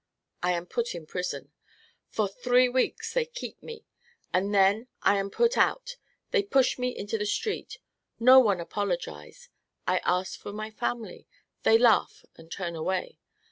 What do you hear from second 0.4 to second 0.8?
I am